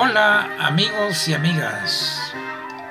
Hola 0.00 0.48
amigos 0.60 1.26
y 1.26 1.34
amigas. 1.34 2.32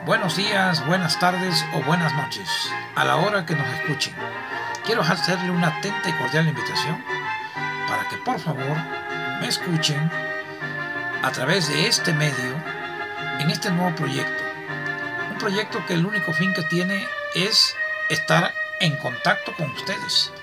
Buenos 0.05 0.35
días, 0.35 0.85
buenas 0.85 1.17
tardes 1.17 1.65
o 1.73 1.81
buenas 1.83 2.13
noches 2.13 2.49
a 2.95 3.05
la 3.05 3.15
hora 3.15 3.45
que 3.45 3.55
nos 3.55 3.65
escuchen. 3.75 4.13
Quiero 4.85 5.03
hacerle 5.03 5.51
una 5.51 5.69
atenta 5.69 6.09
y 6.09 6.11
cordial 6.11 6.49
invitación 6.49 7.01
para 7.87 8.09
que 8.09 8.17
por 8.17 8.41
favor 8.41 8.75
me 9.39 9.47
escuchen 9.47 10.11
a 11.23 11.31
través 11.31 11.69
de 11.69 11.87
este 11.87 12.11
medio 12.11 12.61
en 13.39 13.51
este 13.51 13.71
nuevo 13.71 13.95
proyecto. 13.95 14.43
Un 15.31 15.37
proyecto 15.37 15.85
que 15.85 15.93
el 15.93 16.05
único 16.05 16.33
fin 16.33 16.53
que 16.53 16.63
tiene 16.63 17.07
es 17.35 17.73
estar 18.09 18.51
en 18.81 18.97
contacto 18.97 19.53
con 19.53 19.71
ustedes. 19.71 20.33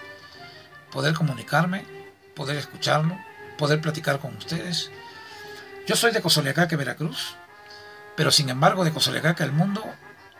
Poder 0.90 1.12
comunicarme, 1.12 1.84
poder 2.34 2.56
escucharlo, 2.56 3.18
poder 3.58 3.82
platicar 3.82 4.18
con 4.18 4.34
ustedes. 4.38 4.90
Yo 5.86 5.96
soy 5.96 6.12
de 6.12 6.22
Cosoleacaque, 6.22 6.76
Veracruz, 6.76 7.36
pero 8.16 8.30
sin 8.30 8.48
embargo 8.48 8.84
de 8.84 8.92
Cosoleacaque 8.92 9.42
el 9.42 9.52
mundo, 9.52 9.84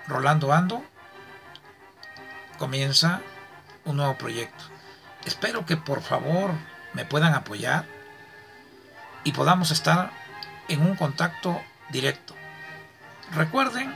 Rolando 0.09 0.55
Ando, 0.55 0.83
comienza 2.59 3.21
un 3.85 3.99
nuevo 3.99 4.17
proyecto. 4.17 4.65
Espero 5.27 5.67
que 5.67 5.77
por 5.77 6.01
favor 6.01 6.53
me 6.95 7.05
puedan 7.05 7.35
apoyar 7.35 7.85
y 9.23 9.33
podamos 9.33 9.71
estar 9.71 10.13
en 10.69 10.81
un 10.81 10.97
contacto 10.97 11.61
directo. 11.91 12.35
Recuerden 13.35 13.95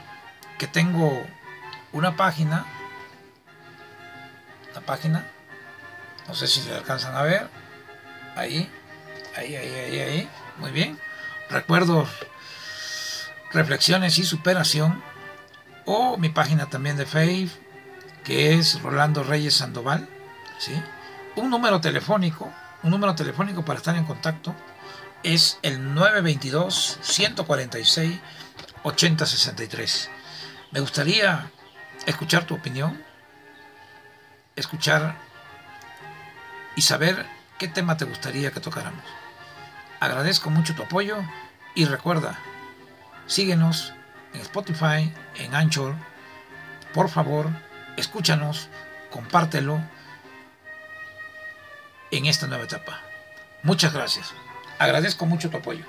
que 0.59 0.67
tengo 0.67 1.25
una 1.93 2.15
página, 2.15 2.63
la 4.75 4.81
página, 4.81 5.25
no 6.27 6.35
sé 6.35 6.45
si 6.45 6.61
se 6.61 6.75
alcanzan 6.75 7.15
a 7.15 7.23
ver, 7.23 7.49
ahí, 8.35 8.71
ahí, 9.35 9.55
ahí, 9.55 9.73
ahí, 9.73 9.99
ahí, 9.99 10.29
muy 10.57 10.69
bien. 10.69 11.08
Recuerdos, 11.49 12.09
reflexiones 13.51 14.17
y 14.19 14.23
superación, 14.23 15.01
o 15.85 16.17
mi 16.17 16.29
página 16.29 16.69
también 16.69 16.97
de 16.97 17.05
Facebook, 17.05 17.59
que 18.23 18.53
es 18.53 18.81
Rolando 18.81 19.23
Reyes 19.23 19.55
Sandoval, 19.55 20.07
¿sí? 20.59 20.73
Un 21.35 21.49
número 21.49 21.81
telefónico, 21.81 22.53
un 22.83 22.91
número 22.91 23.15
telefónico 23.15 23.65
para 23.65 23.79
estar 23.79 23.95
en 23.95 24.05
contacto 24.05 24.55
es 25.23 25.59
el 25.63 25.93
922 25.93 26.99
146 27.01 28.19
8063. 28.83 30.09
Me 30.71 30.79
gustaría 30.79 31.51
escuchar 32.05 32.45
tu 32.45 32.55
opinión, 32.55 33.03
escuchar 34.55 35.15
y 36.75 36.81
saber 36.81 37.25
qué 37.57 37.67
tema 37.67 37.97
te 37.97 38.05
gustaría 38.05 38.51
que 38.51 38.59
tocáramos. 38.59 39.03
Agradezco 39.99 40.49
mucho 40.49 40.75
tu 40.75 40.83
apoyo 40.83 41.17
y 41.75 41.85
recuerda, 41.85 42.39
síguenos 43.27 43.93
en 44.33 44.41
Spotify, 44.41 45.13
en 45.35 45.55
Anchor. 45.55 45.95
Por 46.93 47.09
favor, 47.09 47.49
escúchanos, 47.97 48.69
compártelo 49.11 49.81
en 52.11 52.25
esta 52.25 52.47
nueva 52.47 52.63
etapa. 52.63 53.01
Muchas 53.61 53.93
gracias. 53.93 54.33
Agradezco 54.79 55.25
mucho 55.25 55.49
tu 55.49 55.57
apoyo. 55.57 55.85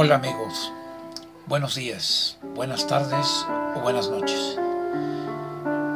Hola 0.00 0.14
amigos, 0.14 0.72
buenos 1.48 1.74
días, 1.74 2.38
buenas 2.54 2.86
tardes 2.86 3.44
o 3.74 3.80
buenas 3.80 4.08
noches. 4.08 4.56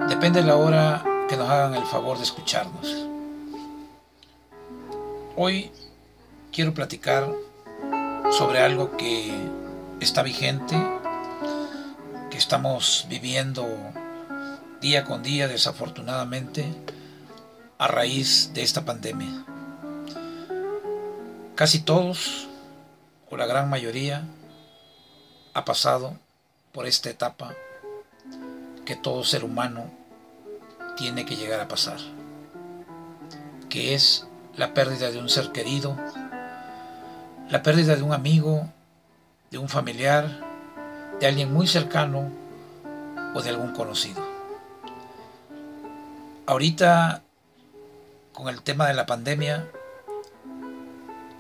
Depende 0.08 0.42
de 0.42 0.48
la 0.48 0.56
hora 0.56 1.04
que 1.28 1.36
nos 1.36 1.48
hagan 1.48 1.74
el 1.74 1.84
favor 1.84 2.16
de 2.16 2.24
escucharnos. 2.24 3.06
Hoy 5.36 5.70
quiero 6.50 6.74
platicar 6.74 7.30
sobre 8.32 8.58
algo 8.58 8.96
que 8.96 9.32
está 10.00 10.24
vigente, 10.24 10.74
que 12.28 12.38
estamos 12.38 13.06
viviendo 13.08 13.64
día 14.80 15.04
con 15.04 15.22
día 15.22 15.46
desafortunadamente 15.46 16.66
a 17.78 17.86
raíz 17.86 18.50
de 18.52 18.64
esta 18.64 18.84
pandemia. 18.84 19.44
Casi 21.54 21.78
todos 21.78 22.48
o 23.32 23.36
la 23.38 23.46
gran 23.46 23.70
mayoría, 23.70 24.24
ha 25.54 25.64
pasado 25.64 26.18
por 26.70 26.86
esta 26.86 27.08
etapa 27.08 27.54
que 28.84 28.94
todo 28.94 29.24
ser 29.24 29.42
humano 29.42 29.90
tiene 30.98 31.24
que 31.24 31.36
llegar 31.36 31.58
a 31.58 31.66
pasar, 31.66 31.96
que 33.70 33.94
es 33.94 34.26
la 34.54 34.74
pérdida 34.74 35.10
de 35.10 35.18
un 35.18 35.30
ser 35.30 35.50
querido, 35.50 35.96
la 37.48 37.62
pérdida 37.62 37.96
de 37.96 38.02
un 38.02 38.12
amigo, 38.12 38.68
de 39.50 39.56
un 39.56 39.70
familiar, 39.70 40.28
de 41.18 41.26
alguien 41.26 41.54
muy 41.54 41.66
cercano 41.66 42.30
o 43.34 43.40
de 43.40 43.48
algún 43.48 43.72
conocido. 43.72 44.22
Ahorita, 46.44 47.22
con 48.34 48.50
el 48.50 48.60
tema 48.60 48.88
de 48.88 48.94
la 48.94 49.06
pandemia, 49.06 49.70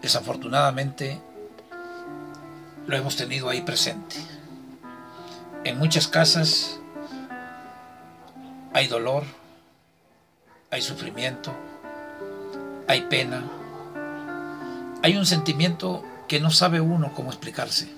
desafortunadamente, 0.00 1.20
lo 2.86 2.96
hemos 2.96 3.16
tenido 3.16 3.48
ahí 3.48 3.60
presente. 3.62 4.16
En 5.64 5.78
muchas 5.78 6.08
casas 6.08 6.78
hay 8.72 8.88
dolor, 8.88 9.24
hay 10.70 10.82
sufrimiento, 10.82 11.54
hay 12.88 13.02
pena, 13.02 13.44
hay 15.02 15.16
un 15.16 15.26
sentimiento 15.26 16.04
que 16.28 16.40
no 16.40 16.50
sabe 16.50 16.80
uno 16.80 17.12
cómo 17.14 17.30
explicarse. 17.30 17.92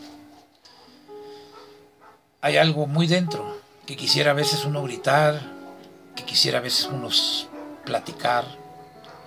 Hay 2.41 2.59
algo 2.59 2.87
muy 2.87 3.07
dentro 3.07 3.59
que 3.87 3.97
quisiera 3.97 4.33
a 4.33 4.35
veces 4.35 4.65
uno 4.65 4.83
gritar, 4.83 5.41
que 6.15 6.25
quisiera 6.25 6.59
a 6.59 6.63
veces 6.63 6.87
uno 6.93 7.09
platicar, 7.85 8.45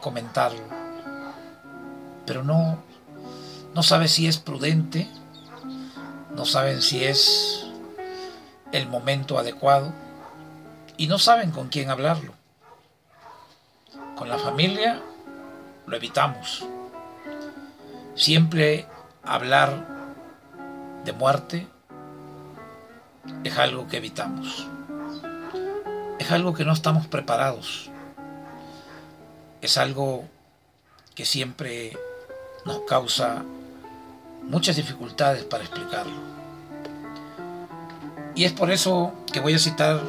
comentarlo, 0.01 0.61
pero 2.25 2.43
no, 2.43 2.77
no 3.73 3.81
sabe 3.81 4.07
si 4.07 4.27
es 4.27 4.37
prudente 4.37 5.07
no 6.37 6.45
saben 6.45 6.83
si 6.83 7.03
es 7.03 7.65
el 8.71 8.87
momento 8.87 9.39
adecuado 9.39 9.91
y 10.95 11.07
no 11.07 11.17
saben 11.17 11.49
con 11.49 11.69
quién 11.69 11.89
hablarlo. 11.89 12.31
Con 14.15 14.29
la 14.29 14.37
familia 14.37 15.01
lo 15.87 15.97
evitamos. 15.97 16.63
Siempre 18.13 18.85
hablar 19.23 19.87
de 21.05 21.11
muerte 21.11 21.67
es 23.43 23.57
algo 23.57 23.87
que 23.87 23.97
evitamos. 23.97 24.67
Es 26.19 26.31
algo 26.31 26.53
que 26.53 26.65
no 26.65 26.73
estamos 26.73 27.07
preparados. 27.07 27.89
Es 29.61 29.79
algo 29.79 30.23
que 31.15 31.25
siempre 31.25 31.97
nos 32.63 32.81
causa 32.81 33.43
muchas 34.47 34.75
dificultades 34.75 35.43
para 35.43 35.63
explicarlo. 35.63 36.37
Y 38.35 38.45
es 38.45 38.53
por 38.53 38.71
eso 38.71 39.13
que 39.31 39.39
voy 39.39 39.53
a 39.53 39.59
citar 39.59 39.99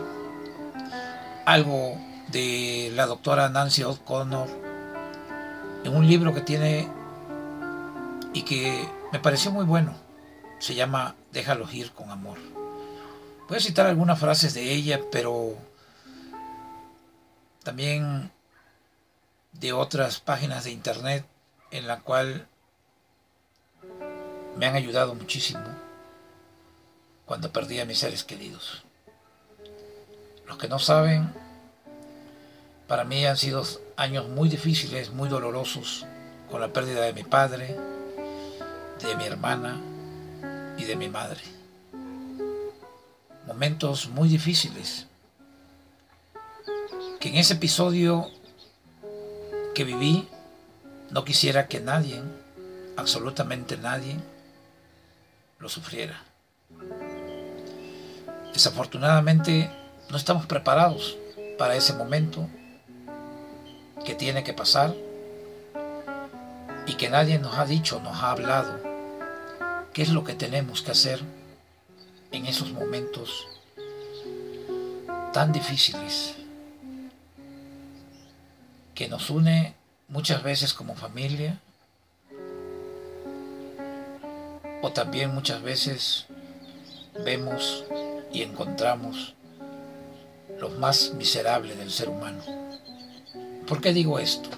algo 1.47 1.99
de 2.29 2.93
la 2.95 3.07
doctora 3.07 3.49
Nancy 3.49 3.83
O'Connor 3.83 4.49
en 5.85 5.97
un 5.97 6.07
libro 6.07 6.35
que 6.35 6.43
tiene 6.43 6.89
y 8.35 8.43
que 8.43 8.87
me 9.13 9.19
pareció 9.19 9.51
muy 9.51 9.65
bueno. 9.65 9.95
Se 10.59 10.75
llama 10.75 11.15
Déjalos 11.33 11.73
ir 11.73 11.93
con 11.93 12.11
amor. 12.11 12.39
Voy 13.49 13.57
a 13.57 13.61
citar 13.61 13.87
algunas 13.87 14.19
frases 14.19 14.53
de 14.53 14.73
ella, 14.73 15.01
pero 15.11 15.55
también 17.63 18.31
de 19.53 19.73
otras 19.73 20.21
páginas 20.21 20.65
de 20.65 20.73
internet 20.73 21.25
en 21.71 21.87
la 21.87 22.01
cual 22.01 22.47
me 24.59 24.67
han 24.67 24.75
ayudado 24.75 25.15
muchísimo. 25.15 25.63
cuando 27.25 27.53
perdí 27.53 27.79
a 27.79 27.85
mis 27.85 27.99
seres 27.99 28.25
queridos. 28.25 28.83
Los 30.47 30.57
que 30.57 30.67
no 30.67 30.79
saben, 30.79 31.31
para 32.87 33.05
mí 33.05 33.27
han 33.27 33.37
sido 33.37 33.63
años 33.97 34.29
muy 34.31 34.49
difíciles, 34.49 35.11
muy 35.11 35.29
dolorosos, 35.29 36.07
con 36.51 36.63
la 36.63 36.73
pérdida 36.73 37.03
de 37.03 37.13
mi 37.13 37.25
padre, 37.25 37.77
de 39.03 39.17
mi 39.17 39.27
hermana 39.27 39.79
y 40.79 40.85
de 40.85 40.97
mi 40.97 41.11
madre. 41.11 41.43
Momentos 43.47 44.09
muy 44.09 44.31
difíciles, 44.31 45.07
que 47.21 47.29
en 47.29 47.35
ese 47.35 47.55
episodio 47.55 48.31
que 49.75 49.85
viví 49.85 50.27
no 51.11 51.27
quisiera 51.27 51.69
que 51.69 51.81
nadie, 51.81 52.23
absolutamente 52.97 53.77
nadie, 53.77 54.17
lo 55.59 55.69
sufriera. 55.69 56.23
Desafortunadamente 58.53 59.71
no 60.11 60.17
estamos 60.17 60.47
preparados 60.47 61.17
para 61.59 61.77
ese 61.77 61.93
momento 61.93 62.49
que 64.05 64.15
tiene 64.15 64.45
que 64.45 64.53
pasar 64.53 64.95
y 66.87 66.95
que 66.95 67.11
nadie 67.11 67.39
nos 67.39 67.59
ha 67.59 67.67
dicho, 67.67 68.01
nos 68.01 68.17
ha 68.23 68.31
hablado 68.31 68.81
qué 69.93 70.03
es 70.03 70.11
lo 70.11 70.25
que 70.25 70.35
tenemos 70.35 70.83
que 70.83 70.93
hacer 70.93 71.21
en 72.31 72.47
esos 72.47 72.73
momentos 72.73 73.47
tan 75.33 75.53
difíciles 75.53 76.35
que 78.95 79.09
nos 79.09 79.31
une 79.31 79.75
muchas 80.09 80.43
veces 80.43 80.75
como 80.75 80.97
familia 80.97 81.61
o 84.83 84.93
también 84.93 85.35
muchas 85.35 85.63
veces 85.63 86.27
vemos 87.25 87.85
y 88.33 88.43
encontramos 88.43 89.35
lo 90.61 90.71
más 90.71 91.13
miserable 91.15 91.75
del 91.77 91.91
ser 91.91 92.09
humano. 92.09 92.43
¿Por 93.67 93.81
qué 93.81 93.93
digo 93.93 94.19
esto? 94.19 94.49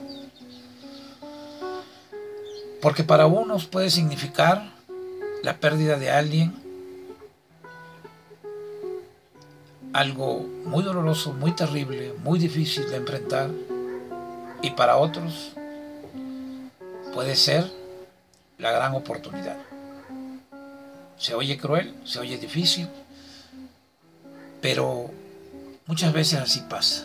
Porque 2.81 3.05
para 3.05 3.27
unos 3.27 3.67
puede 3.67 3.91
significar 3.91 4.73
la 5.43 5.59
pérdida 5.59 5.99
de 5.99 6.11
alguien 6.11 6.55
algo 9.93 10.41
muy 10.65 10.83
doloroso, 10.83 11.33
muy 11.33 11.53
terrible, 11.53 12.15
muy 12.23 12.39
difícil 12.39 12.89
de 12.89 12.97
enfrentar. 12.97 13.51
Y 14.63 14.71
para 14.71 14.97
otros 14.97 15.53
puede 17.13 17.35
ser 17.35 17.71
la 18.59 18.71
gran 18.71 18.95
oportunidad. 18.95 19.57
Se 21.21 21.35
oye 21.35 21.59
cruel, 21.59 21.95
se 22.07 22.19
oye 22.19 22.39
difícil, 22.39 22.89
pero 24.63 25.11
muchas 25.85 26.15
veces 26.15 26.41
así 26.41 26.63
pasa. 26.63 27.05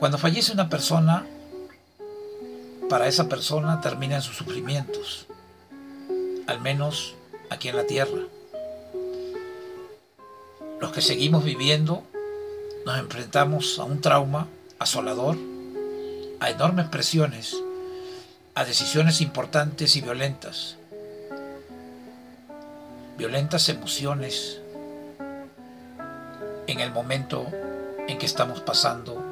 Cuando 0.00 0.18
fallece 0.18 0.50
una 0.50 0.68
persona, 0.68 1.24
para 2.88 3.06
esa 3.06 3.28
persona 3.28 3.80
terminan 3.80 4.20
sus 4.20 4.36
sufrimientos, 4.36 5.28
al 6.48 6.60
menos 6.60 7.14
aquí 7.50 7.68
en 7.68 7.76
la 7.76 7.86
tierra. 7.86 8.22
Los 10.80 10.90
que 10.90 11.02
seguimos 11.02 11.44
viviendo 11.44 12.02
nos 12.84 12.98
enfrentamos 12.98 13.78
a 13.78 13.84
un 13.84 14.00
trauma 14.00 14.48
asolador, 14.80 15.36
a 16.40 16.50
enormes 16.50 16.88
presiones, 16.88 17.56
a 18.56 18.64
decisiones 18.64 19.20
importantes 19.20 19.94
y 19.94 20.00
violentas, 20.00 20.78
violentas 23.16 23.68
emociones 23.68 24.60
en 26.66 26.80
el 26.80 26.90
momento 26.92 27.46
en 28.08 28.18
que 28.18 28.26
estamos 28.26 28.60
pasando 28.60 29.22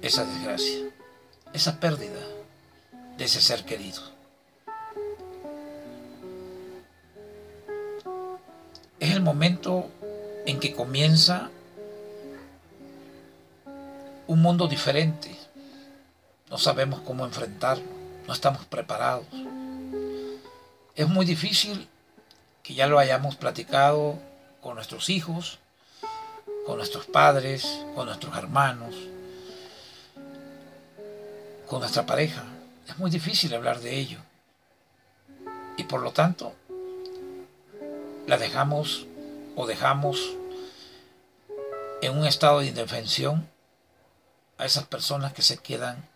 esa 0.00 0.24
desgracia, 0.24 0.90
esa 1.52 1.78
pérdida 1.78 2.20
de 3.16 3.24
ese 3.24 3.40
ser 3.40 3.64
querido. 3.64 4.00
Es 9.00 9.10
el 9.10 9.20
momento 9.20 9.90
en 10.46 10.60
que 10.60 10.74
comienza 10.74 11.50
un 14.26 14.40
mundo 14.40 14.68
diferente. 14.68 15.36
No 16.50 16.58
sabemos 16.58 17.00
cómo 17.00 17.24
enfrentarlo, 17.24 17.84
no 18.26 18.32
estamos 18.32 18.64
preparados. 18.64 19.26
Es 20.94 21.08
muy 21.08 21.24
difícil 21.24 21.88
que 22.62 22.74
ya 22.74 22.86
lo 22.86 22.98
hayamos 22.98 23.36
platicado 23.36 24.18
con 24.60 24.74
nuestros 24.74 25.08
hijos, 25.08 25.58
con 26.66 26.76
nuestros 26.76 27.06
padres, 27.06 27.66
con 27.94 28.06
nuestros 28.06 28.36
hermanos, 28.36 28.94
con 31.66 31.80
nuestra 31.80 32.04
pareja. 32.04 32.44
Es 32.86 32.98
muy 32.98 33.10
difícil 33.10 33.54
hablar 33.54 33.80
de 33.80 33.96
ello. 33.98 34.18
Y 35.78 35.84
por 35.84 36.02
lo 36.02 36.12
tanto, 36.12 36.54
la 38.26 38.36
dejamos 38.36 39.06
o 39.56 39.66
dejamos 39.66 40.34
en 42.02 42.18
un 42.18 42.26
estado 42.26 42.60
de 42.60 42.66
indefensión 42.66 43.48
a 44.58 44.66
esas 44.66 44.84
personas 44.84 45.32
que 45.32 45.40
se 45.40 45.56
quedan 45.56 46.06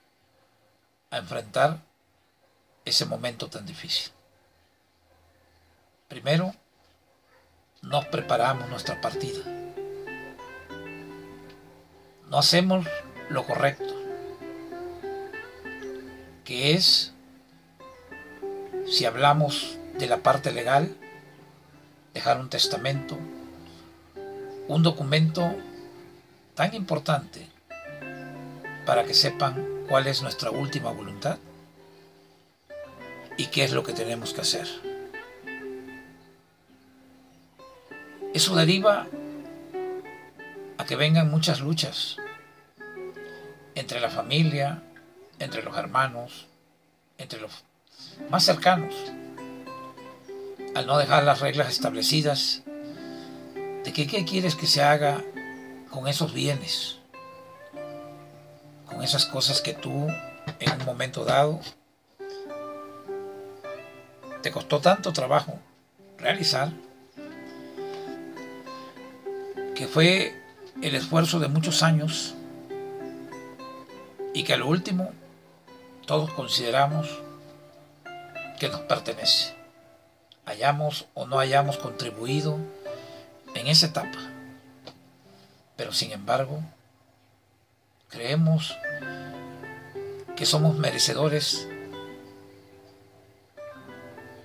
a 1.11 1.17
enfrentar 1.17 1.81
ese 2.85 3.07
momento 3.07 3.49
tan 3.49 3.65
difícil. 3.65 4.13
Primero, 6.09 6.55
no 7.83 8.03
preparamos 8.11 8.69
nuestra 8.69 9.01
partida. 9.01 9.43
No 12.31 12.39
hacemos 12.39 12.87
lo 13.29 13.45
correcto, 13.45 13.95
que 16.45 16.75
es, 16.75 17.13
si 18.87 19.05
hablamos 19.05 19.79
de 19.99 20.07
la 20.07 20.19
parte 20.19 20.53
legal, 20.53 20.97
dejar 22.15 22.41
un 22.41 22.51
testamento, 22.51 23.19
un 24.69 24.83
documento 24.83 25.55
tan 26.55 26.75
importante 26.75 27.49
para 28.85 29.05
que 29.05 29.15
sepan 29.15 29.85
cuál 29.89 30.07
es 30.07 30.23
nuestra 30.23 30.51
última 30.51 30.91
voluntad 30.93 31.39
y 33.37 33.47
qué 33.47 33.65
es 33.65 33.73
lo 33.73 33.83
que 33.83 33.93
tenemos 33.93 34.33
que 34.33 34.41
hacer. 34.41 34.96
Eso 38.37 38.55
deriva 38.55 39.07
a 40.77 40.85
que 40.85 40.95
vengan 40.95 41.31
muchas 41.31 41.61
luchas 41.61 42.19
entre 43.75 43.99
la 43.99 44.11
familia, 44.11 44.83
entre 45.39 45.63
los 45.63 45.75
hermanos, 45.75 46.47
entre 47.17 47.41
los 47.41 47.65
más 48.29 48.45
cercanos, 48.45 48.95
al 50.75 50.87
no 50.87 50.99
dejar 50.99 51.25
las 51.25 51.41
reglas 51.41 51.71
establecidas 51.71 52.63
de 53.85 53.93
que 53.95 54.07
qué 54.07 54.27
quieres 54.27 54.55
que 54.55 54.67
se 54.67 54.83
haga 54.83 55.25
con 55.91 56.07
esos 56.07 56.35
bienes, 56.35 56.99
con 58.85 59.03
esas 59.03 59.25
cosas 59.25 59.63
que 59.63 59.73
tú 59.73 60.09
en 60.61 60.73
un 60.79 60.85
momento 60.85 61.25
dado 61.25 61.59
te 64.43 64.51
costó 64.51 64.79
tanto 64.83 65.15
trabajo 65.15 65.59
realizar 66.19 66.71
que 69.77 69.87
fue 69.87 70.35
el 70.81 70.95
esfuerzo 70.95 71.39
de 71.39 71.49
muchos 71.49 71.83
años 71.83 72.35
y 74.33 74.43
que 74.43 74.55
a 74.55 74.57
lo 74.57 74.69
último 74.69 75.13
todos 76.07 76.33
consideramos 76.33 77.21
que 78.59 78.71
nos 78.71 78.81
pertenece, 78.83 79.55
hayamos 80.47 81.07
o 81.13 81.27
no 81.27 81.39
hayamos 81.39 81.77
contribuido 81.77 82.59
en 83.55 83.67
esa 83.67 83.87
etapa. 83.87 84.19
Pero 85.77 85.93
sin 85.93 86.13
embargo, 86.13 86.63
creemos 88.09 88.75
que 90.37 90.47
somos 90.47 90.77
merecedores 90.79 91.69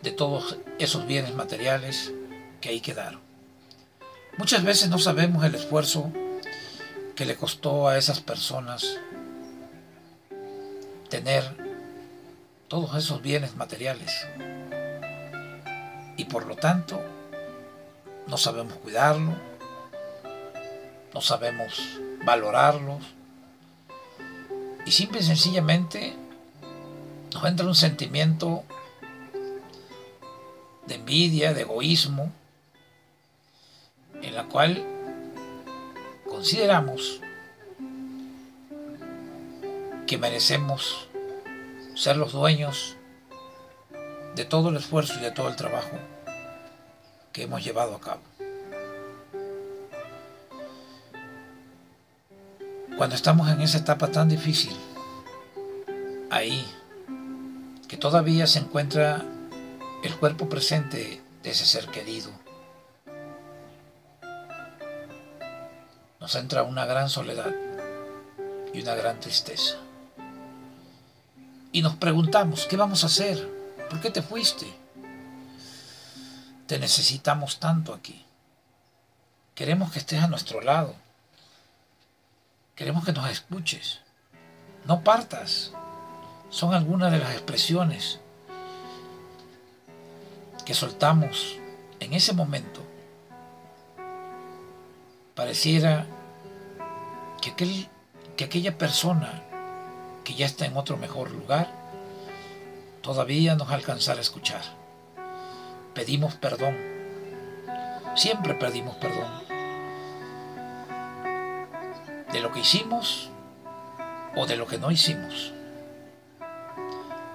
de 0.02 0.12
todos 0.12 0.58
esos 0.78 1.08
bienes 1.08 1.34
materiales 1.36 2.12
que 2.60 2.70
ahí 2.70 2.82
quedaron. 2.82 3.31
Muchas 4.38 4.64
veces 4.64 4.90
no 4.90 4.98
sabemos 4.98 5.44
el 5.44 5.56
esfuerzo 5.56 6.12
que 7.16 7.26
le 7.26 7.36
costó 7.36 7.88
a 7.88 7.98
esas 7.98 8.22
personas 8.22 8.98
tener 11.10 11.44
todos 12.68 12.96
esos 12.96 13.22
bienes 13.22 13.56
materiales. 13.56 14.12
Y 16.16 16.26
por 16.26 16.46
lo 16.46 16.56
tanto, 16.56 17.02
no 18.28 18.38
sabemos 18.38 18.76
cuidarlo, 18.76 19.34
no 21.14 21.22
sabemos 21.22 22.00
valorarlos. 22.24 23.04
Y 24.86 24.92
simple 24.92 25.20
y 25.20 25.24
sencillamente 25.24 26.16
nos 27.34 27.44
entra 27.46 27.68
un 27.68 27.76
sentimiento 27.76 28.64
de 30.88 30.96
envidia, 30.96 31.54
de 31.54 31.62
egoísmo, 31.62 32.32
en 34.22 34.36
la 34.36 34.46
cual 34.46 34.84
consideramos 36.30 37.22
que 40.08 40.18
merecemos 40.18 41.08
ser 41.96 42.18
los 42.18 42.34
dueños 42.34 42.98
de 44.36 44.46
todo 44.46 44.70
el 44.70 44.78
esfuerzo 44.78 45.20
y 45.20 45.22
de 45.22 45.32
todo 45.32 45.50
el 45.50 45.56
trabajo 45.56 45.98
que 47.32 47.44
hemos 47.44 47.64
llevado 47.64 47.96
a 47.96 48.00
cabo. 48.00 48.22
Cuando 52.98 53.16
estamos 53.16 53.50
en 53.50 53.62
esa 53.62 53.80
etapa 53.80 54.08
tan 54.08 54.30
difícil, 54.30 54.76
ahí, 56.30 56.66
que 57.88 57.98
todavía 57.98 58.48
se 58.48 58.60
encuentra 58.60 59.24
el 60.04 60.16
cuerpo 60.18 60.50
presente 60.50 61.22
de 61.44 61.50
ese 61.50 61.66
ser 61.66 61.88
querido, 61.88 62.32
entra 66.36 66.64
una 66.64 66.86
gran 66.86 67.10
soledad 67.10 67.54
y 68.74 68.82
una 68.82 68.96
gran 68.96 69.20
tristeza. 69.20 69.78
Y 71.72 71.82
nos 71.82 71.96
preguntamos, 71.96 72.66
¿qué 72.66 72.78
vamos 72.78 73.04
a 73.04 73.08
hacer? 73.08 73.48
¿Por 73.90 74.02
qué 74.02 74.12
te 74.12 74.22
fuiste? 74.22 74.68
Te 76.68 76.80
necesitamos 76.80 77.60
tanto 77.60 77.94
aquí. 77.94 78.26
Queremos 79.56 79.92
que 79.92 80.00
estés 80.00 80.22
a 80.22 80.28
nuestro 80.28 80.62
lado. 80.62 80.96
Queremos 82.76 83.06
que 83.06 83.14
nos 83.14 83.30
escuches. 83.30 84.00
No 84.86 85.04
partas. 85.04 85.72
Son 86.50 86.74
algunas 86.74 87.12
de 87.12 87.20
las 87.20 87.32
expresiones 87.34 88.20
que 90.66 90.74
soltamos 90.74 91.58
en 92.00 92.14
ese 92.14 92.34
momento. 92.34 92.82
Pareciera 95.36 96.06
que, 97.42 97.52
aquel, 97.52 97.90
que 98.38 98.46
aquella 98.46 98.78
persona 98.78 99.44
que 100.24 100.36
ya 100.36 100.46
está 100.46 100.66
en 100.66 100.78
otro 100.78 100.98
mejor 100.98 101.32
lugar 101.32 101.70
todavía 103.02 103.56
nos 103.56 103.72
alcanzará 103.72 104.20
a 104.20 104.22
escuchar. 104.22 104.62
Pedimos 105.94 106.36
perdón. 106.36 106.78
Siempre 108.16 108.54
pedimos 108.54 108.96
perdón 108.98 109.52
de 112.32 112.40
lo 112.40 112.52
que 112.52 112.62
hicimos 112.62 113.30
o 114.36 114.46
de 114.46 114.56
lo 114.56 114.68
que 114.68 114.78
no 114.78 114.92
hicimos. 114.92 115.54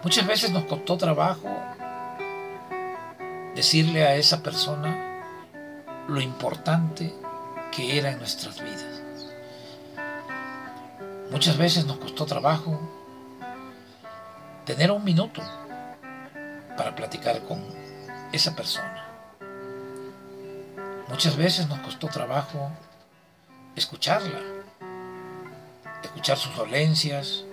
Muchas 0.03 0.27
veces 0.27 0.51
nos 0.51 0.65
costó 0.65 0.97
trabajo 0.97 1.49
decirle 3.55 4.05
a 4.05 4.15
esa 4.15 4.43
persona 4.43 6.05
lo 6.09 6.21
importante 6.21 7.13
que 7.73 7.99
era 7.99 8.13
en 8.13 8.19
nuestras 8.19 8.63
vidas. 8.63 8.96
Muchas 11.37 11.59
veces 11.59 11.85
nos 11.85 11.99
costó 11.99 12.25
trabajo 12.25 12.81
tener 14.65 14.91
un 14.91 15.05
minuto 15.05 15.43
para 16.79 16.95
platicar 16.97 17.43
con 17.43 17.63
esa 18.33 18.57
persona. 18.57 19.07
Muchas 21.11 21.37
veces 21.37 21.69
nos 21.69 21.79
costó 21.81 22.09
trabajo 22.09 22.71
escucharla 23.75 24.41
escuchar 26.03 26.39
sus 26.39 26.57
dolencias, 26.57 27.45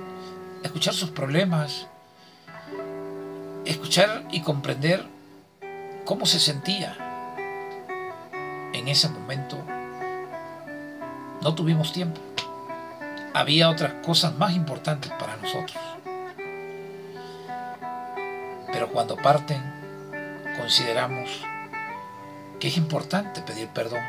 escuchar 0.63 0.93
sus 0.93 1.09
problemas, 1.09 1.87
escuchar 3.65 4.25
y 4.31 4.43
comprender 4.43 5.05
cómo 6.05 6.25
se 6.25 6.39
sentía 6.39 6.95
en 8.71 8.87
ese 8.87 9.09
momento. 9.09 9.57
No 11.41 11.53
tuvimos 11.53 11.91
tiempo. 11.91 12.32
Había 13.33 13.69
otras 13.69 13.93
cosas 14.05 14.35
más 14.35 14.53
importantes 14.55 15.11
para 15.19 15.37
nosotros. 15.37 15.77
Pero 18.71 18.89
cuando 18.91 19.15
parten, 19.15 19.61
consideramos 20.57 21.29
que 22.59 22.67
es 22.67 22.77
importante 22.77 23.41
pedir 23.41 23.67
perdón, 23.69 24.01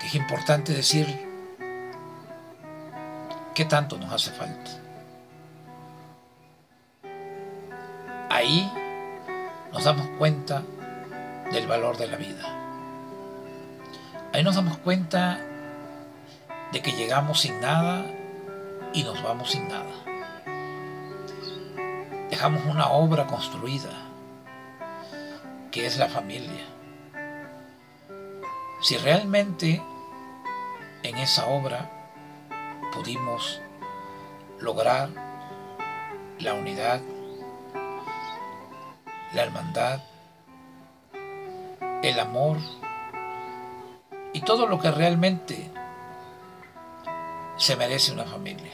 que 0.00 0.06
es 0.06 0.14
importante 0.14 0.72
decir 0.72 1.34
¿Qué 3.54 3.64
tanto 3.64 3.96
nos 3.96 4.12
hace 4.12 4.32
falta? 4.32 4.70
Ahí 8.28 8.68
nos 9.72 9.84
damos 9.84 10.08
cuenta 10.18 10.64
del 11.52 11.68
valor 11.68 11.96
de 11.96 12.08
la 12.08 12.16
vida. 12.16 12.42
Ahí 14.32 14.42
nos 14.42 14.56
damos 14.56 14.78
cuenta 14.78 15.38
de 16.74 16.82
que 16.82 16.90
llegamos 16.90 17.42
sin 17.42 17.60
nada 17.60 18.04
y 18.92 19.04
nos 19.04 19.22
vamos 19.22 19.52
sin 19.52 19.68
nada. 19.68 19.94
Dejamos 22.28 22.64
una 22.66 22.88
obra 22.88 23.28
construida, 23.28 23.92
que 25.70 25.86
es 25.86 25.98
la 25.98 26.08
familia. 26.08 26.64
Si 28.82 28.96
realmente 28.96 29.80
en 31.04 31.16
esa 31.16 31.46
obra 31.46 31.88
pudimos 32.92 33.60
lograr 34.58 35.10
la 36.40 36.54
unidad, 36.54 37.00
la 39.32 39.42
hermandad, 39.44 40.00
el 42.02 42.18
amor 42.18 42.58
y 44.32 44.40
todo 44.40 44.66
lo 44.66 44.80
que 44.80 44.90
realmente 44.90 45.70
se 47.56 47.76
merece 47.76 48.12
una 48.12 48.24
familia. 48.24 48.72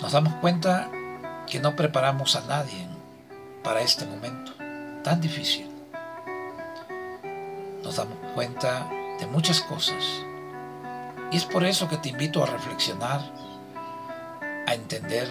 Nos 0.00 0.12
damos 0.12 0.34
cuenta 0.34 0.90
que 1.46 1.58
no 1.58 1.74
preparamos 1.74 2.36
a 2.36 2.42
nadie 2.42 2.86
para 3.64 3.80
este 3.80 4.06
momento 4.06 4.52
tan 5.02 5.20
difícil. 5.20 5.68
Nos 7.82 7.96
damos 7.96 8.16
cuenta 8.34 8.88
de 9.18 9.26
muchas 9.26 9.60
cosas. 9.60 10.04
Y 11.30 11.36
es 11.36 11.44
por 11.44 11.64
eso 11.64 11.88
que 11.88 11.96
te 11.96 12.10
invito 12.10 12.42
a 12.42 12.46
reflexionar, 12.46 13.20
a 14.66 14.74
entender 14.74 15.26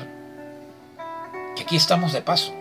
que 1.56 1.64
aquí 1.64 1.76
estamos 1.76 2.14
de 2.14 2.22
paso 2.22 2.54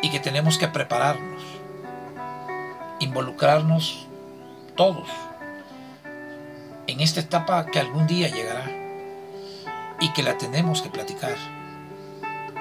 y 0.00 0.10
que 0.10 0.18
tenemos 0.18 0.58
que 0.58 0.68
prepararnos, 0.68 1.42
involucrarnos 2.98 4.08
todos 4.82 5.08
en 6.88 6.98
esta 6.98 7.20
etapa 7.20 7.66
que 7.66 7.78
algún 7.78 8.08
día 8.08 8.26
llegará 8.26 8.68
y 10.00 10.12
que 10.12 10.24
la 10.24 10.36
tenemos 10.36 10.82
que 10.82 10.90
platicar 10.90 11.36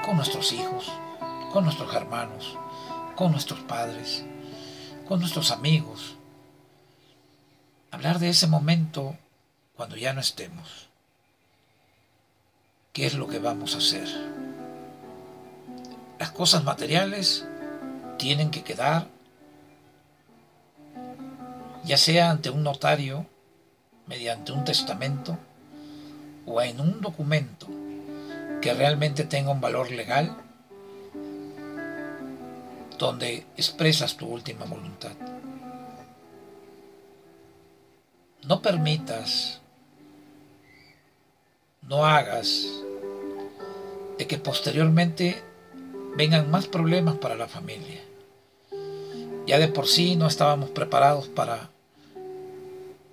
con 0.05 0.17
nuestros 0.17 0.51
hijos, 0.51 0.91
con 1.51 1.63
nuestros 1.63 1.91
hermanos, 1.95 2.59
con 3.15 3.31
nuestros 3.31 3.61
padres, 3.61 4.23
con 5.07 5.19
nuestros 5.19 5.49
amigos, 5.49 6.15
hablar 7.89 8.19
de 8.19 8.29
ese 8.29 8.45
momento 8.45 9.17
cuando 9.75 9.95
ya 9.95 10.13
no 10.13 10.21
estemos. 10.21 10.89
¿Qué 12.93 13.07
es 13.07 13.15
lo 13.15 13.27
que 13.29 13.39
vamos 13.39 13.73
a 13.73 13.79
hacer? 13.79 14.07
Las 16.19 16.29
cosas 16.29 16.63
materiales 16.63 17.47
tienen 18.19 18.51
que 18.51 18.61
quedar, 18.63 19.07
ya 21.83 21.97
sea 21.97 22.31
ante 22.31 22.49
un 22.49 22.63
notario, 22.63 23.25
mediante 24.07 24.51
un 24.51 24.63
testamento 24.65 25.37
o 26.45 26.61
en 26.61 26.79
un 26.79 27.01
documento 27.01 27.67
que 28.61 28.73
realmente 28.73 29.23
tenga 29.23 29.51
un 29.51 29.61
valor 29.61 29.91
legal, 29.91 30.35
donde 32.97 33.45
expresas 33.57 34.15
tu 34.15 34.27
última 34.27 34.65
voluntad. 34.65 35.13
no 38.47 38.61
permitas, 38.61 39.61
no 41.83 42.05
hagas 42.05 42.67
de 44.17 44.27
que 44.27 44.37
posteriormente 44.37 45.41
vengan 46.15 46.49
más 46.49 46.67
problemas 46.67 47.15
para 47.15 47.35
la 47.35 47.47
familia. 47.47 48.01
Ya 49.51 49.59
de 49.59 49.67
por 49.67 49.85
sí 49.85 50.15
no 50.15 50.27
estábamos 50.27 50.69
preparados 50.69 51.27
para 51.27 51.69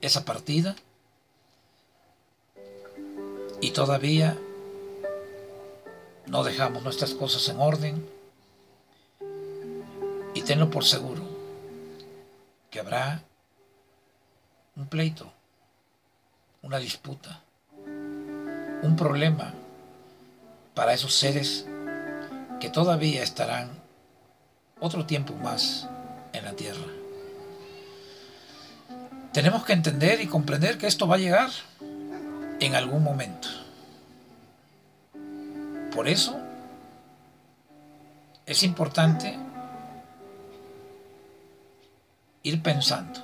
esa 0.00 0.24
partida. 0.24 0.76
Y 3.60 3.72
todavía 3.72 4.38
no 6.28 6.44
dejamos 6.44 6.84
nuestras 6.84 7.12
cosas 7.14 7.48
en 7.48 7.58
orden. 7.58 8.08
Y 10.32 10.42
tenlo 10.42 10.70
por 10.70 10.84
seguro 10.84 11.22
que 12.70 12.78
habrá 12.78 13.24
un 14.76 14.86
pleito, 14.86 15.32
una 16.62 16.78
disputa, 16.78 17.42
un 17.84 18.94
problema 18.96 19.54
para 20.76 20.94
esos 20.94 21.14
seres 21.14 21.66
que 22.60 22.70
todavía 22.70 23.24
estarán 23.24 23.70
otro 24.78 25.04
tiempo 25.04 25.34
más 25.34 25.88
en 26.32 26.44
la 26.44 26.52
tierra. 26.52 26.86
Tenemos 29.32 29.64
que 29.64 29.72
entender 29.72 30.20
y 30.20 30.26
comprender 30.26 30.78
que 30.78 30.86
esto 30.86 31.06
va 31.06 31.16
a 31.16 31.18
llegar 31.18 31.50
en 32.60 32.74
algún 32.74 33.02
momento. 33.04 33.48
Por 35.94 36.08
eso 36.08 36.38
es 38.46 38.62
importante 38.62 39.38
ir 42.42 42.62
pensando 42.62 43.20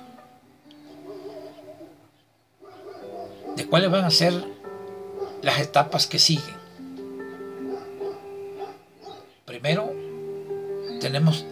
de 3.55 3.65
cuáles 3.65 3.89
van 3.89 4.05
a 4.05 4.11
ser 4.11 4.33
las 5.41 5.59
etapas 5.59 6.07
que 6.07 6.19
siguen. 6.19 6.55
Primero, 9.45 9.91
tenemos 10.99 11.45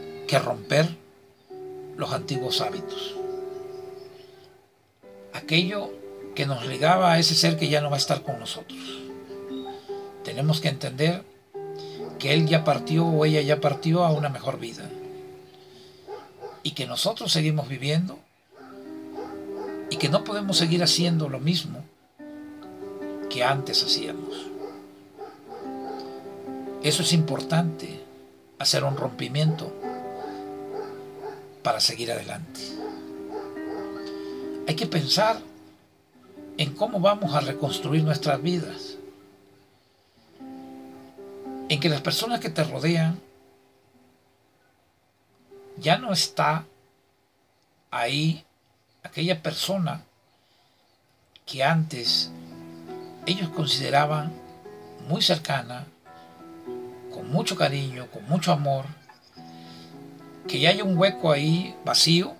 hábitos. 2.61 3.15
Aquello 5.33 5.91
que 6.35 6.45
nos 6.45 6.65
ligaba 6.65 7.13
a 7.13 7.19
ese 7.19 7.35
ser 7.35 7.57
que 7.57 7.69
ya 7.69 7.81
no 7.81 7.89
va 7.89 7.95
a 7.95 7.99
estar 7.99 8.23
con 8.23 8.39
nosotros. 8.39 8.79
Tenemos 10.23 10.61
que 10.61 10.69
entender 10.69 11.23
que 12.19 12.33
él 12.33 12.47
ya 12.47 12.63
partió 12.63 13.05
o 13.05 13.25
ella 13.25 13.41
ya 13.41 13.59
partió 13.59 14.03
a 14.03 14.11
una 14.11 14.29
mejor 14.29 14.59
vida. 14.59 14.89
Y 16.63 16.71
que 16.71 16.87
nosotros 16.87 17.31
seguimos 17.31 17.67
viviendo 17.67 18.17
y 19.89 19.97
que 19.97 20.09
no 20.09 20.23
podemos 20.23 20.57
seguir 20.57 20.81
haciendo 20.81 21.29
lo 21.29 21.39
mismo 21.39 21.83
que 23.29 23.43
antes 23.43 23.83
hacíamos. 23.83 24.47
Eso 26.81 27.03
es 27.03 27.13
importante, 27.13 28.01
hacer 28.59 28.83
un 28.83 28.97
rompimiento 28.97 29.73
para 31.63 31.79
seguir 31.79 32.11
adelante. 32.11 32.59
Hay 34.67 34.75
que 34.75 34.85
pensar 34.85 35.41
en 36.57 36.73
cómo 36.75 36.99
vamos 36.99 37.33
a 37.33 37.41
reconstruir 37.41 38.03
nuestras 38.03 38.41
vidas. 38.41 38.97
En 41.69 41.79
que 41.79 41.89
las 41.89 42.01
personas 42.01 42.39
que 42.39 42.49
te 42.49 42.63
rodean 42.63 43.19
ya 45.77 45.97
no 45.97 46.13
está 46.13 46.65
ahí 47.89 48.45
aquella 49.03 49.41
persona 49.41 50.03
que 51.45 51.63
antes 51.63 52.31
ellos 53.25 53.49
consideraban 53.49 54.31
muy 55.07 55.21
cercana, 55.21 55.85
con 57.11 57.29
mucho 57.29 57.55
cariño, 57.55 58.07
con 58.11 58.27
mucho 58.27 58.51
amor, 58.51 58.85
que 60.47 60.59
ya 60.59 60.69
hay 60.69 60.81
un 60.81 60.97
hueco 60.97 61.31
ahí 61.31 61.75
vacío 61.85 62.35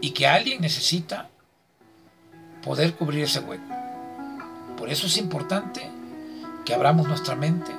y 0.00 0.10
que 0.10 0.26
alguien 0.26 0.60
necesita 0.60 1.30
poder 2.62 2.94
cubrir 2.94 3.24
ese 3.24 3.40
hueco. 3.40 3.74
Por 4.76 4.90
eso 4.90 5.06
es 5.06 5.16
importante 5.16 5.90
que 6.64 6.74
abramos 6.74 7.06
nuestra 7.06 7.36
mente 7.36 7.72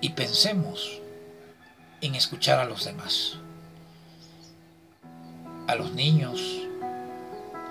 y 0.00 0.10
pensemos 0.10 1.00
en 2.00 2.14
escuchar 2.14 2.58
a 2.60 2.66
los 2.66 2.84
demás, 2.84 3.38
a 5.66 5.74
los 5.74 5.92
niños, 5.92 6.40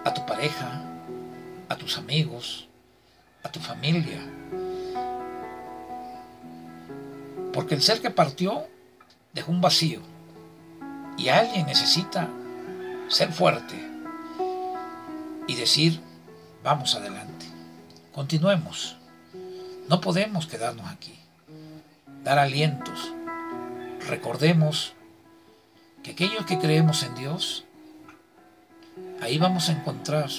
a 0.03 0.13
tu 0.13 0.25
pareja, 0.25 0.81
a 1.69 1.75
tus 1.77 1.97
amigos, 1.97 2.67
a 3.43 3.51
tu 3.51 3.59
familia. 3.59 4.19
Porque 7.53 7.75
el 7.75 7.81
ser 7.81 8.01
que 8.01 8.09
partió 8.09 8.67
dejó 9.33 9.51
un 9.51 9.61
vacío. 9.61 9.99
Y 11.17 11.29
alguien 11.29 11.65
necesita 11.65 12.29
ser 13.09 13.31
fuerte 13.31 13.75
y 15.47 15.55
decir, 15.55 15.99
vamos 16.63 16.95
adelante, 16.95 17.45
continuemos, 18.13 18.97
no 19.89 19.99
podemos 19.99 20.47
quedarnos 20.47 20.89
aquí, 20.89 21.13
dar 22.23 22.39
alientos, 22.39 23.13
recordemos 24.07 24.93
que 26.01 26.11
aquellos 26.11 26.45
que 26.45 26.57
creemos 26.57 27.03
en 27.03 27.15
Dios, 27.15 27.65
ahí 29.21 29.37
vamos 29.37 29.69
a 29.69 29.73
encontrar 29.73 30.29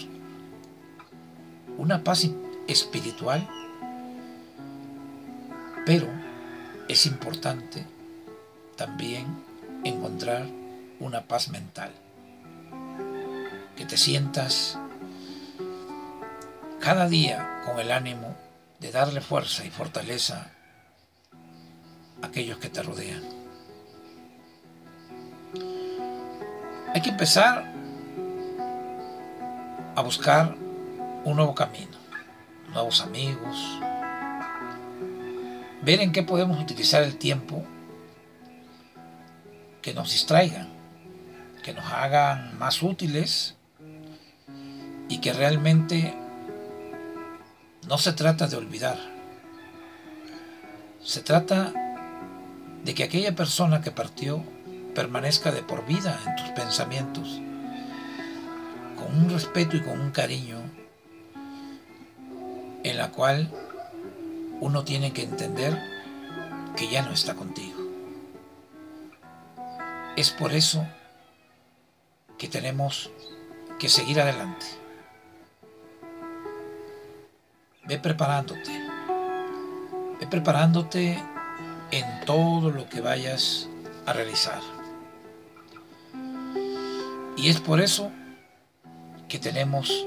una 1.77 2.03
paz 2.03 2.29
espiritual, 2.67 3.47
pero 5.85 6.09
es 6.89 7.07
importante 7.07 7.94
también 8.77 9.45
encontrar 9.85 10.47
una 11.01 11.23
paz 11.23 11.49
mental. 11.49 11.93
Que 13.77 13.85
te 13.85 13.97
sientas 13.97 14.79
cada 16.81 17.09
día 17.09 17.63
con 17.65 17.79
el 17.79 17.91
ánimo 17.91 18.37
de 18.81 18.91
darle 18.91 19.21
fuerza 19.21 19.65
y 19.65 19.71
fortaleza 19.71 20.51
a 22.23 22.27
aquellos 22.27 22.59
que 22.59 22.69
te 22.69 22.83
rodean. 22.83 23.23
Hay 26.95 27.03
que 27.03 27.11
empezar 27.11 27.73
a 29.97 30.03
buscar 30.03 30.55
un 31.25 31.37
nuevo 31.37 31.55
camino, 31.55 31.97
nuevos 32.73 33.01
amigos, 33.01 33.81
ver 35.83 36.01
en 36.01 36.13
qué 36.13 36.23
podemos 36.23 36.61
utilizar 36.61 37.03
el 37.03 37.17
tiempo 37.17 37.65
que 39.85 39.93
nos 39.93 40.13
distraigan, 40.13 40.67
que 41.63 41.75
nos 41.75 41.85
hagan 41.85 42.59
más 42.59 42.83
útiles 42.83 43.55
y 45.11 45.19
que 45.19 45.35
realmente 45.35 46.15
no 47.87 47.99
se 47.99 48.15
trata 48.15 48.47
de 48.47 48.57
olvidar. 48.57 48.99
Se 51.03 51.21
trata 51.21 51.75
de 52.83 52.95
que 52.95 53.05
aquella 53.05 53.37
persona 53.37 53.83
que 53.83 53.91
partió 53.91 54.43
permanezca 54.95 55.53
de 55.53 55.63
por 55.63 55.85
vida 55.85 56.19
en 56.27 56.37
tus 56.37 56.49
pensamientos, 56.53 57.43
con 58.97 59.15
un 59.15 59.29
respeto 59.29 59.77
y 59.77 59.83
con 59.83 60.01
un 60.01 60.13
cariño 60.13 60.63
en 62.85 62.97
la 62.97 63.11
cual 63.11 63.51
uno 64.61 64.83
tiene 64.83 65.13
que 65.13 65.25
entender 65.25 65.79
que 66.75 66.89
ya 66.89 67.03
no 67.03 67.13
está 67.13 67.35
contigo. 67.35 67.74
Es 70.17 70.31
por 70.31 70.53
eso 70.53 70.87
que 72.39 72.47
tenemos 72.47 73.11
que 73.81 73.89
seguir 73.89 74.21
adelante. 74.21 74.65
Ve 77.85 77.99
preparándote. 77.99 78.71
Ve 80.21 80.27
preparándote 80.29 81.21
en 81.91 82.25
todo 82.25 82.71
lo 82.71 82.89
que 82.89 83.01
vayas 83.01 83.69
a 84.07 84.13
realizar. 84.13 84.61
Y 87.37 87.49
es 87.49 87.61
por 87.61 87.81
eso 87.81 88.13
que 89.29 89.41
tenemos 89.41 90.07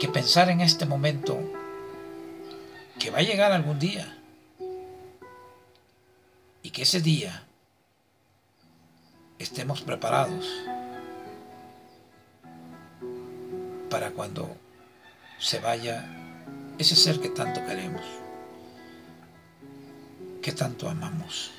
que 0.00 0.08
pensar 0.08 0.48
en 0.48 0.62
este 0.62 0.86
momento 0.86 1.38
que 2.98 3.10
va 3.10 3.18
a 3.18 3.22
llegar 3.22 3.52
algún 3.52 3.78
día 3.78 4.16
y 6.62 6.70
que 6.70 6.82
ese 6.82 7.02
día 7.02 7.44
preparados 9.78 10.46
para 13.88 14.10
cuando 14.10 14.56
se 15.38 15.58
vaya 15.60 16.04
ese 16.78 16.96
ser 16.96 17.20
que 17.20 17.28
tanto 17.28 17.64
queremos, 17.64 18.02
que 20.42 20.52
tanto 20.52 20.88
amamos. 20.88 21.52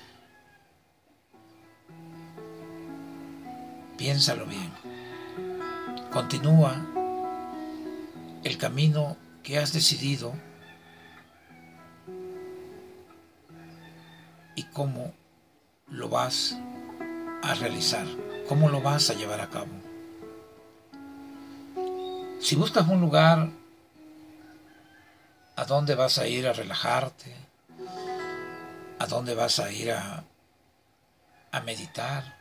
Piénsalo 3.98 4.46
bien. 4.46 4.72
Continúa 6.12 6.76
el 8.44 8.58
camino 8.58 9.16
que 9.44 9.60
has 9.60 9.74
decidido 9.74 10.34
y 14.56 14.64
cómo 14.64 15.14
lo 15.88 16.10
vas 16.10 16.58
a 17.42 17.54
realizar? 17.56 18.06
¿Cómo 18.48 18.70
lo 18.70 18.82
vas 18.82 19.10
a 19.10 19.14
llevar 19.14 19.42
a 19.42 19.50
cabo? 19.50 19.72
Si 22.40 22.56
buscas 22.56 22.88
un 22.88 23.02
lugar 23.02 23.50
a 25.56 25.66
dónde 25.66 25.96
vas 25.96 26.18
a 26.18 26.28
ir 26.28 26.48
a 26.48 26.54
relajarte, 26.54 27.36
a 29.00 29.06
dónde 29.06 29.36
vas 29.36 29.60
a 29.60 29.72
ir 29.72 29.92
a, 29.92 30.24
a 31.52 31.62
meditar, 31.62 32.36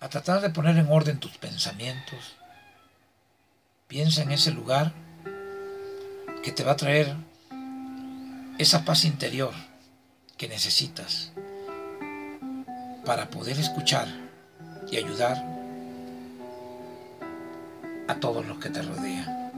a 0.00 0.08
tratar 0.08 0.40
de 0.40 0.50
poner 0.50 0.76
en 0.76 0.90
orden 0.90 1.20
tus 1.20 1.38
pensamientos, 1.38 2.36
piensa 3.88 4.22
en 4.22 4.32
ese 4.32 4.50
lugar 4.50 4.92
que 6.42 6.52
te 6.52 6.64
va 6.64 6.72
a 6.72 6.76
traer 6.76 7.14
esa 8.58 8.84
paz 8.84 9.04
interior 9.04 9.54
que 10.36 10.48
necesitas 10.48 11.32
para 13.04 13.28
poder 13.30 13.58
escuchar 13.58 14.06
y 14.90 14.96
ayudar 14.96 15.44
a 18.08 18.14
todos 18.16 18.46
los 18.46 18.58
que 18.58 18.70
te 18.70 18.82
rodean. 18.82 19.52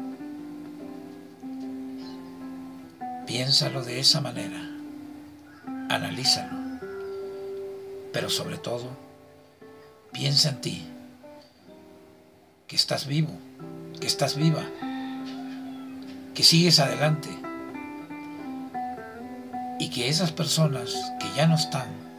Piénsalo 3.26 3.82
de 3.82 4.00
esa 4.00 4.20
manera, 4.20 4.60
analízalo, 5.88 6.56
pero 8.12 8.30
sobre 8.30 8.58
todo, 8.58 8.88
piensa 10.12 10.50
en 10.50 10.60
ti, 10.60 10.86
que 12.66 12.76
estás 12.76 13.06
vivo, 13.06 13.32
que 14.00 14.06
estás 14.06 14.36
viva, 14.36 14.62
que 16.34 16.42
sigues 16.42 16.80
adelante 16.80 17.28
y 19.78 19.90
que 19.90 20.08
esas 20.08 20.32
personas 20.32 20.94
que 21.18 21.26
ya 21.36 21.46
no 21.46 21.56
están 21.56 22.13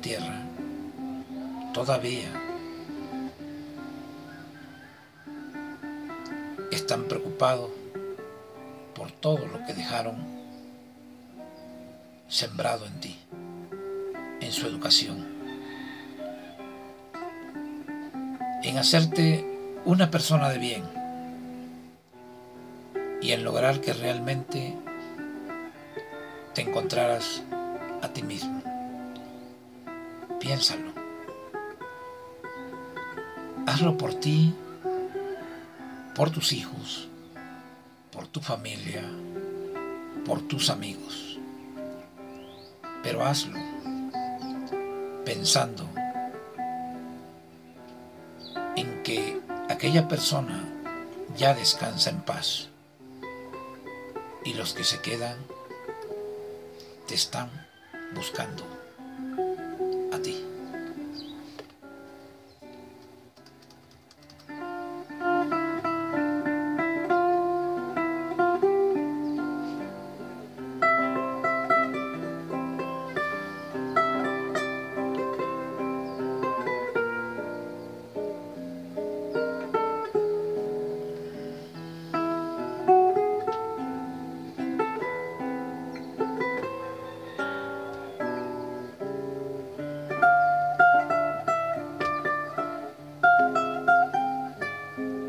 tierra, 0.00 0.42
todavía 1.74 2.28
están 6.70 7.04
preocupados 7.04 7.70
por 8.94 9.10
todo 9.12 9.46
lo 9.46 9.64
que 9.66 9.74
dejaron 9.74 10.16
sembrado 12.28 12.86
en 12.86 13.00
ti, 13.00 13.18
en 14.40 14.52
su 14.52 14.66
educación, 14.66 15.26
en 18.62 18.78
hacerte 18.78 19.44
una 19.84 20.10
persona 20.10 20.50
de 20.50 20.58
bien 20.58 20.84
y 23.20 23.32
en 23.32 23.44
lograr 23.44 23.80
que 23.80 23.92
realmente 23.92 24.76
te 26.54 26.62
encontraras 26.62 27.42
a 28.02 28.08
ti 28.08 28.22
mismo. 28.22 28.57
Piénsalo. 30.48 30.92
Hazlo 33.66 33.98
por 33.98 34.14
ti, 34.14 34.54
por 36.14 36.30
tus 36.30 36.54
hijos, 36.54 37.06
por 38.10 38.28
tu 38.28 38.40
familia, 38.40 39.02
por 40.24 40.40
tus 40.48 40.70
amigos. 40.70 41.38
Pero 43.02 43.26
hazlo 43.26 43.58
pensando 45.26 45.86
en 48.74 49.02
que 49.02 49.42
aquella 49.68 50.08
persona 50.08 50.64
ya 51.36 51.52
descansa 51.52 52.08
en 52.08 52.22
paz 52.22 52.70
y 54.46 54.54
los 54.54 54.72
que 54.72 54.84
se 54.84 55.02
quedan 55.02 55.36
te 57.06 57.14
están 57.16 57.50
buscando. 58.14 58.77